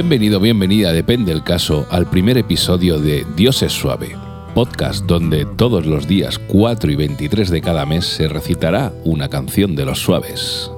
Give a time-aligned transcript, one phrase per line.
[0.00, 4.16] Bienvenido, bienvenida, depende el caso, al primer episodio de Dios es suave,
[4.54, 9.74] podcast donde todos los días 4 y 23 de cada mes se recitará una canción
[9.74, 10.70] de los suaves.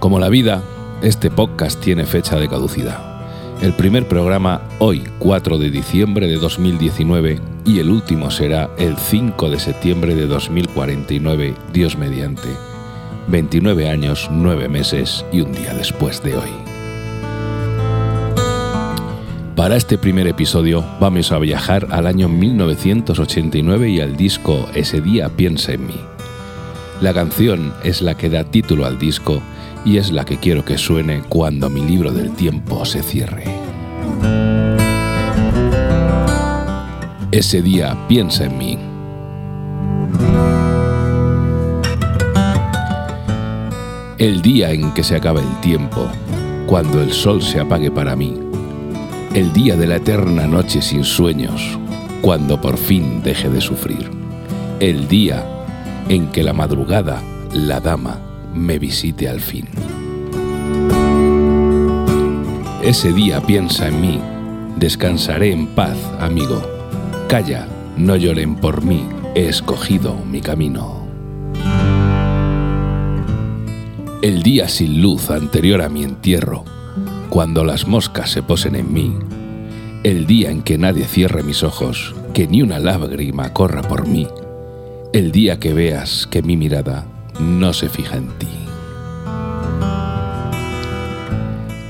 [0.00, 0.64] Como la vida,
[1.02, 3.22] este podcast tiene fecha de caducidad.
[3.62, 9.50] El primer programa hoy, 4 de diciembre de 2019, y el último será el 5
[9.50, 12.48] de septiembre de 2049, Dios mediante.
[13.28, 16.50] 29 años, 9 meses y un día después de hoy.
[19.56, 25.30] Para este primer episodio vamos a viajar al año 1989 y al disco Ese día
[25.30, 26.00] piensa en mí.
[27.00, 29.42] La canción es la que da título al disco
[29.84, 33.44] y es la que quiero que suene cuando mi libro del tiempo se cierre.
[37.32, 38.95] Ese día piensa en mí.
[44.18, 46.08] El día en que se acabe el tiempo,
[46.66, 48.34] cuando el sol se apague para mí.
[49.34, 51.78] El día de la eterna noche sin sueños,
[52.22, 54.10] cuando por fin deje de sufrir.
[54.80, 55.44] El día
[56.08, 57.22] en que la madrugada,
[57.52, 58.18] la dama,
[58.54, 59.68] me visite al fin.
[62.82, 64.18] Ese día piensa en mí,
[64.76, 66.62] descansaré en paz, amigo.
[67.28, 71.05] Calla, no lloren por mí, he escogido mi camino.
[74.26, 76.64] El día sin luz anterior a mi entierro,
[77.28, 79.16] cuando las moscas se posen en mí,
[80.02, 84.26] el día en que nadie cierre mis ojos, que ni una lágrima corra por mí,
[85.12, 87.06] el día que veas que mi mirada
[87.38, 88.48] no se fija en ti.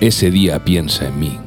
[0.02, 1.38] Ese día piensa en mí,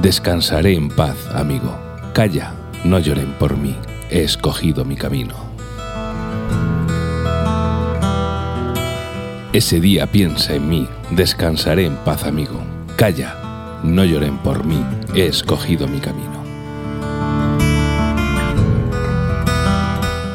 [0.00, 1.76] descansaré en paz, amigo.
[2.14, 2.54] Calla,
[2.84, 3.76] no lloren por mí,
[4.10, 5.47] he escogido mi camino.
[9.58, 12.62] Ese día piensa en mí, descansaré en paz, amigo.
[12.94, 14.80] Calla, no lloren por mí,
[15.16, 16.44] he escogido mi camino.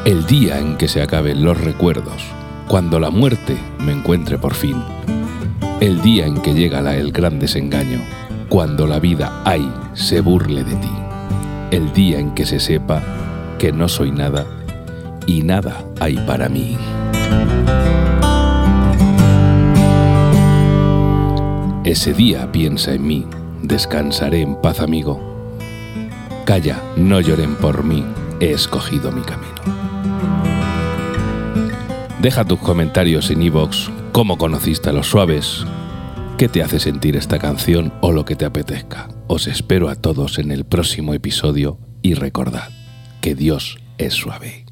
[0.04, 2.22] El día en que se acaben los recuerdos,
[2.68, 4.76] cuando la muerte me encuentre por fin.
[5.80, 8.00] El día en que llega el gran desengaño,
[8.50, 10.92] cuando la vida ay se burle de ti.
[11.70, 13.02] El día en que se sepa
[13.58, 14.44] que no soy nada
[15.26, 16.76] y nada hay para mí.
[21.84, 23.26] Ese día piensa en mí,
[23.62, 25.20] descansaré en paz amigo.
[26.46, 28.02] Calla, no lloren por mí,
[28.40, 29.52] he escogido mi camino.
[32.22, 35.66] Deja tus comentarios en iVoox, cómo conociste a los suaves,
[36.38, 39.08] qué te hace sentir esta canción o lo que te apetezca.
[39.26, 42.70] Os espero a todos en el próximo episodio y recordad
[43.20, 44.63] que Dios es suave.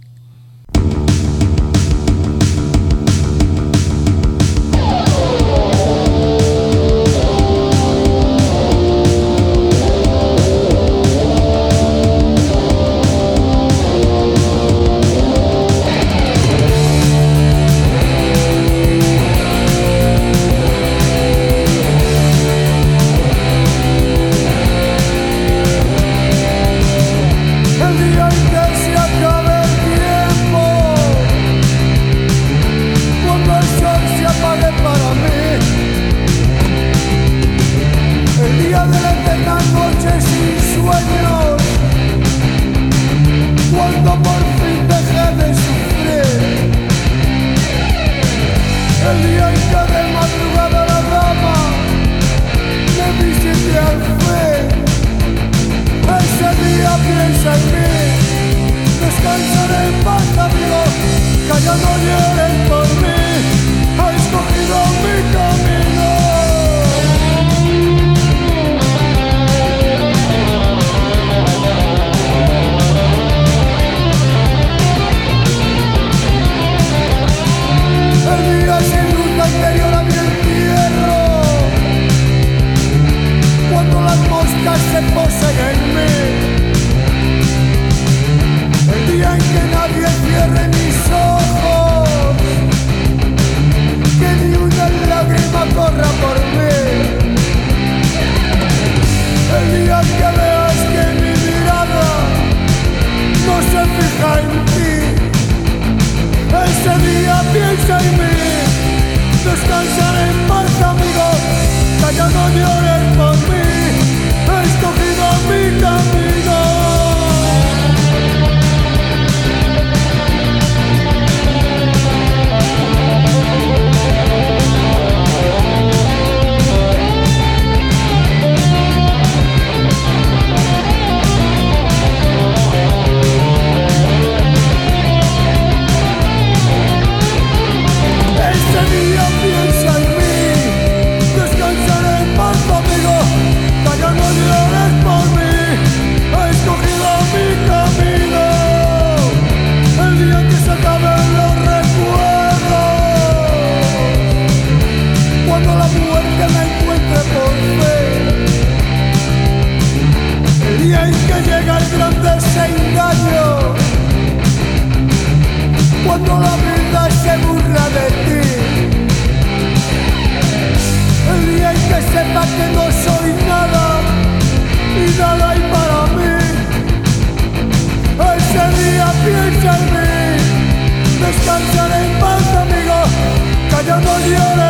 [184.25, 184.62] Piensa